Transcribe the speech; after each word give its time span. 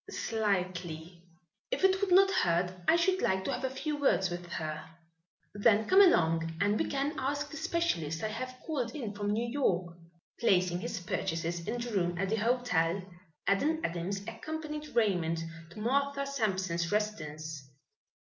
"Slightly." 0.09 1.21
"If 1.69 1.83
it 1.83 2.01
would 2.01 2.11
not 2.11 2.31
hurt, 2.31 2.73
I 2.87 2.95
should 2.95 3.21
like 3.21 3.43
to 3.45 3.53
have 3.53 3.63
a 3.63 3.69
few 3.69 3.97
words 3.97 4.31
with 4.31 4.47
her." 4.53 4.83
"Then 5.53 5.85
come 5.87 6.01
along 6.01 6.55
and 6.59 6.79
we 6.79 6.85
can 6.89 7.13
ask 7.19 7.51
the 7.51 7.57
specialist 7.57 8.23
I 8.23 8.29
have 8.29 8.57
called 8.65 8.95
in 8.95 9.13
from 9.13 9.29
New 9.29 9.47
York." 9.47 9.95
Placing 10.39 10.79
his 10.79 10.99
purchases 11.01 11.67
in 11.67 11.79
the 11.79 11.93
room 11.93 12.17
at 12.17 12.29
the 12.29 12.37
hotel, 12.37 13.03
Adam 13.45 13.79
Adams 13.83 14.21
accompanied 14.27 14.95
Raymond 14.95 15.43
to 15.69 15.79
Martha 15.79 16.25
Sampson's 16.25 16.91
residence. 16.91 17.69